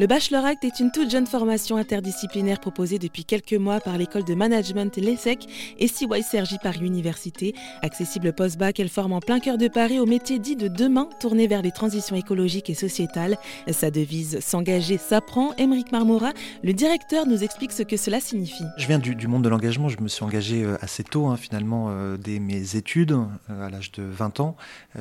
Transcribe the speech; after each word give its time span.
Le 0.00 0.06
Bachelor 0.06 0.46
Act 0.46 0.64
est 0.64 0.80
une 0.80 0.90
toute 0.90 1.10
jeune 1.10 1.26
formation 1.26 1.76
interdisciplinaire 1.76 2.58
proposée 2.58 2.98
depuis 2.98 3.26
quelques 3.26 3.52
mois 3.52 3.80
par 3.80 3.98
l'école 3.98 4.24
de 4.24 4.32
management 4.34 4.96
l'ESSEC 4.96 5.46
et 5.78 5.88
CY 5.88 6.22
Sergi 6.22 6.56
Paris 6.56 6.86
Université. 6.86 7.54
Accessible 7.82 8.32
post-bac, 8.32 8.80
elle 8.80 8.88
forme 8.88 9.12
en 9.12 9.20
plein 9.20 9.40
cœur 9.40 9.58
de 9.58 9.68
Paris 9.68 10.00
au 10.00 10.06
métier 10.06 10.38
dit 10.38 10.56
de 10.56 10.68
demain, 10.68 11.06
tourné 11.20 11.46
vers 11.48 11.60
les 11.60 11.70
transitions 11.70 12.16
écologiques 12.16 12.70
et 12.70 12.74
sociétales. 12.74 13.36
Sa 13.70 13.90
devise 13.90 14.40
S'engager 14.40 14.96
s'apprend. 14.96 15.54
Émeric 15.58 15.92
Marmora, 15.92 16.32
le 16.62 16.72
directeur, 16.72 17.26
nous 17.26 17.44
explique 17.44 17.72
ce 17.72 17.82
que 17.82 17.98
cela 17.98 18.20
signifie. 18.20 18.64
Je 18.78 18.86
viens 18.86 18.98
du, 18.98 19.28
monde 19.28 19.44
de 19.44 19.50
l'engagement. 19.50 19.90
Je 19.90 20.00
me 20.00 20.08
suis 20.08 20.24
engagé 20.24 20.64
euh, 20.64 20.78
assez 20.80 21.04
tôt, 21.04 21.26
hein, 21.26 21.36
finalement, 21.36 21.88
euh, 21.90 22.16
dès 22.16 22.38
mes 22.38 22.74
études, 22.74 23.12
euh, 23.12 23.66
à 23.66 23.68
l'âge 23.68 23.92
de 23.92 24.02
20 24.02 24.40
ans. 24.40 24.56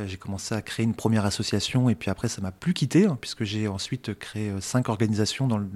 J'ai 0.08 0.18
commencé 0.18 0.54
à 0.54 0.62
créer 0.62 0.84
une 0.84 0.94
première 0.94 1.24
association 1.26 1.90
et 1.90 1.96
puis 1.96 2.12
après, 2.12 2.28
ça 2.28 2.42
m'a 2.42 2.52
plus 2.52 2.74
quitté, 2.74 3.06
hein, 3.06 3.18
puisque 3.22 3.46
j'ai 3.46 3.70
ensuite 3.70 4.14
créé 4.14 4.52
cinq 4.60 4.89
dans 5.48 5.58
le 5.58 5.68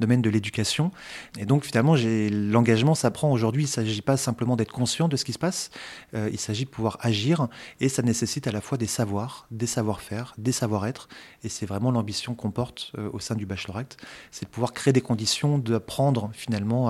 domaine 0.00 0.22
de 0.22 0.30
l'éducation. 0.30 0.90
Et 1.38 1.46
donc 1.46 1.64
finalement, 1.64 1.94
l'engagement 1.96 2.94
s'apprend 2.94 3.30
aujourd'hui. 3.30 3.62
Il 3.62 3.66
ne 3.66 3.70
s'agit 3.70 4.02
pas 4.02 4.16
simplement 4.16 4.56
d'être 4.56 4.72
conscient 4.72 5.08
de 5.08 5.16
ce 5.16 5.24
qui 5.24 5.32
se 5.32 5.38
passe, 5.38 5.70
euh, 6.14 6.28
il 6.32 6.38
s'agit 6.38 6.64
de 6.64 6.70
pouvoir 6.70 6.98
agir 7.00 7.48
et 7.80 7.88
ça 7.88 8.02
nécessite 8.02 8.46
à 8.46 8.52
la 8.52 8.60
fois 8.60 8.78
des 8.78 8.86
savoirs, 8.86 9.46
des 9.50 9.66
savoir-faire, 9.66 10.34
des 10.38 10.52
savoir-être. 10.52 11.08
Et 11.44 11.48
c'est 11.48 11.66
vraiment 11.66 11.90
l'ambition 11.90 12.34
qu'on 12.34 12.50
porte 12.50 12.92
euh, 12.98 13.10
au 13.12 13.20
sein 13.20 13.34
du 13.34 13.46
Bachelor 13.46 13.78
Act, 13.78 13.96
c'est 14.30 14.46
de 14.46 14.50
pouvoir 14.50 14.72
créer 14.72 14.92
des 14.92 15.00
conditions 15.00 15.58
d'apprendre 15.58 16.30
finalement 16.32 16.88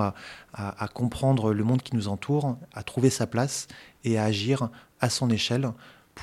à 0.53 0.87
comprendre 0.93 1.53
le 1.53 1.63
monde 1.63 1.81
qui 1.81 1.95
nous 1.95 2.07
entoure, 2.07 2.57
à 2.73 2.83
trouver 2.83 3.09
sa 3.09 3.27
place 3.27 3.67
et 4.03 4.17
à 4.17 4.23
agir 4.25 4.69
à 4.99 5.09
son 5.09 5.29
échelle 5.29 5.71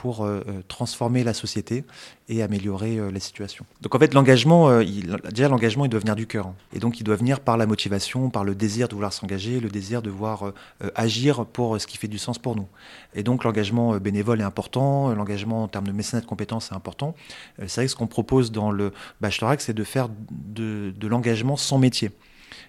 pour 0.01 0.25
euh, 0.25 0.43
euh, 0.47 0.63
transformer 0.69 1.25
la 1.25 1.33
société 1.33 1.85
et 2.29 2.43
améliorer 2.43 2.99
euh, 2.99 3.11
la 3.11 3.21
situation. 3.21 3.65
Donc 3.81 3.95
en 3.95 3.99
fait, 3.99 4.13
l'engagement, 4.13 4.83
déjà 5.31 5.49
l'engagement, 5.49 5.85
il 5.85 5.89
doit 5.89 6.01
venir 6.01 6.17
du 6.17 6.27
cœur. 6.27 6.53
Et 6.75 6.79
donc 6.79 7.01
il 7.01 7.05
doit 7.05 7.17
venir 7.17 7.41
par 7.41 7.57
la 7.57 7.67
motivation, 7.67 8.29
par 8.29 8.45
le 8.45 8.55
désir 8.55 8.89
de 8.89 8.95
vouloir 8.95 9.13
s'engager, 9.13 9.59
le 9.59 9.69
désir 9.69 10.03
de 10.03 10.11
voir 10.11 10.53
agir 10.95 11.47
pour 11.47 11.81
ce 11.81 11.87
qui 11.87 11.97
fait 11.97 12.09
du 12.09 12.19
sens 12.19 12.39
pour 12.39 12.57
nous. 12.57 12.67
Et 13.15 13.23
donc 13.23 13.45
l'engagement 13.45 13.97
bénévole 13.97 14.41
est 14.41 14.45
important, 14.45 15.15
l'engagement 15.15 15.63
en 15.63 15.69
termes 15.69 15.87
de 15.87 15.93
mécénat 15.93 16.21
de 16.21 16.27
compétences 16.27 16.71
est 16.73 16.75
important. 16.75 17.15
c'est 17.59 17.77
vrai 17.77 17.85
que 17.87 17.91
ce 17.91 17.97
qu'on 17.97 18.07
propose 18.07 18.53
dans 18.53 18.71
le 18.71 18.93
bachelorac, 19.21 19.61
c'est 19.61 19.75
de 19.75 19.85
faire 19.85 20.09
de, 20.31 20.93
l'engagement 21.03 21.57
son 21.57 21.79
métier. 21.79 22.11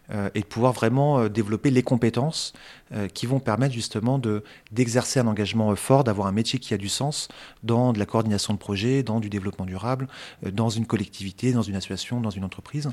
Euh, 0.09 0.29
et 0.35 0.39
de 0.39 0.45
pouvoir 0.45 0.71
vraiment 0.71 1.19
euh, 1.19 1.27
développer 1.27 1.69
les 1.69 1.83
compétences 1.83 2.53
euh, 2.93 3.09
qui 3.09 3.25
vont 3.25 3.41
permettre 3.41 3.73
justement 3.73 4.19
de, 4.19 4.41
d'exercer 4.71 5.19
un 5.19 5.27
engagement 5.27 5.75
fort, 5.75 6.05
d'avoir 6.05 6.27
un 6.27 6.31
métier 6.31 6.59
qui 6.59 6.73
a 6.73 6.77
du 6.77 6.87
sens 6.87 7.27
dans 7.63 7.91
de 7.91 7.99
la 7.99 8.05
coordination 8.05 8.53
de 8.53 8.57
projets, 8.57 9.03
dans 9.03 9.19
du 9.19 9.29
développement 9.29 9.65
durable, 9.65 10.07
dans 10.49 10.69
une 10.69 10.85
collectivité, 10.85 11.51
dans 11.51 11.61
une 11.61 11.75
association, 11.75 12.21
dans 12.21 12.29
une 12.29 12.45
entreprise. 12.45 12.89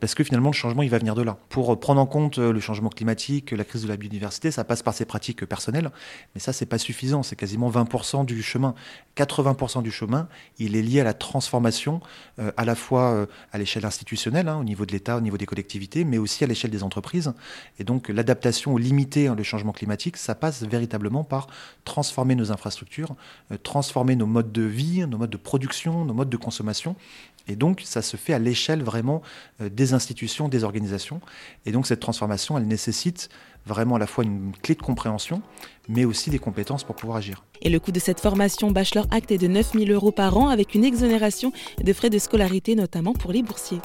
parce 0.00 0.14
que 0.14 0.24
finalement, 0.24 0.48
le 0.48 0.54
changement, 0.54 0.82
il 0.82 0.90
va 0.90 0.98
venir 0.98 1.14
de 1.14 1.22
là. 1.22 1.36
Pour 1.48 1.78
prendre 1.78 2.00
en 2.00 2.06
compte 2.06 2.38
le 2.38 2.60
changement 2.60 2.88
climatique, 2.88 3.52
la 3.52 3.64
crise 3.64 3.82
de 3.82 3.88
la 3.88 3.96
biodiversité, 3.96 4.50
ça 4.50 4.64
passe 4.64 4.82
par 4.82 4.94
ses 4.94 5.04
pratiques 5.04 5.44
personnelles, 5.46 5.90
mais 6.34 6.40
ça, 6.40 6.52
c'est 6.52 6.66
pas 6.66 6.78
suffisant. 6.78 7.22
C'est 7.22 7.36
quasiment 7.36 7.70
20% 7.70 8.24
du 8.24 8.42
chemin. 8.42 8.74
80% 9.16 9.82
du 9.82 9.90
chemin, 9.90 10.28
il 10.58 10.76
est 10.76 10.82
lié 10.82 11.00
à 11.00 11.04
la 11.04 11.14
transformation, 11.14 12.00
à 12.38 12.64
la 12.64 12.74
fois 12.74 13.26
à 13.52 13.58
l'échelle 13.58 13.84
institutionnelle, 13.84 14.48
hein, 14.48 14.58
au 14.58 14.64
niveau 14.64 14.86
de 14.86 14.92
l'État, 14.92 15.16
au 15.16 15.20
niveau 15.20 15.36
des 15.36 15.46
collectivités, 15.46 16.04
mais 16.04 16.18
aussi 16.18 16.44
à 16.44 16.47
l'échelle 16.48 16.70
des 16.70 16.82
entreprises. 16.82 17.32
Et 17.78 17.84
donc 17.84 18.08
l'adaptation 18.08 18.72
ou 18.72 18.78
limiter 18.78 19.28
hein, 19.28 19.34
le 19.36 19.42
changement 19.42 19.72
climatique, 19.72 20.16
ça 20.16 20.34
passe 20.34 20.62
véritablement 20.62 21.24
par 21.24 21.48
transformer 21.84 22.34
nos 22.34 22.52
infrastructures, 22.52 23.14
euh, 23.52 23.56
transformer 23.62 24.16
nos 24.16 24.26
modes 24.26 24.52
de 24.52 24.62
vie, 24.62 25.06
nos 25.06 25.18
modes 25.18 25.30
de 25.30 25.36
production, 25.36 26.04
nos 26.04 26.14
modes 26.14 26.30
de 26.30 26.36
consommation. 26.36 26.96
Et 27.48 27.56
donc 27.56 27.82
ça 27.84 28.02
se 28.02 28.16
fait 28.16 28.34
à 28.34 28.38
l'échelle 28.38 28.82
vraiment 28.82 29.22
euh, 29.60 29.68
des 29.68 29.94
institutions, 29.94 30.48
des 30.48 30.64
organisations. 30.64 31.20
Et 31.66 31.72
donc 31.72 31.86
cette 31.86 32.00
transformation, 32.00 32.58
elle 32.58 32.66
nécessite 32.66 33.30
vraiment 33.66 33.96
à 33.96 33.98
la 33.98 34.06
fois 34.06 34.24
une 34.24 34.52
clé 34.62 34.74
de 34.74 34.82
compréhension, 34.82 35.42
mais 35.88 36.04
aussi 36.04 36.30
des 36.30 36.38
compétences 36.38 36.84
pour 36.84 36.94
pouvoir 36.94 37.18
agir. 37.18 37.44
Et 37.62 37.70
le 37.70 37.80
coût 37.80 37.92
de 37.92 38.00
cette 38.00 38.20
formation 38.20 38.70
Bachelor 38.70 39.06
Act 39.10 39.30
est 39.32 39.38
de 39.38 39.48
9 39.48 39.72
000 39.72 39.90
euros 39.90 40.12
par 40.12 40.36
an 40.36 40.48
avec 40.48 40.74
une 40.74 40.84
exonération 40.84 41.52
de 41.82 41.92
frais 41.92 42.10
de 42.10 42.18
scolarité, 42.18 42.74
notamment 42.74 43.12
pour 43.12 43.32
les 43.32 43.42
boursiers. 43.42 43.80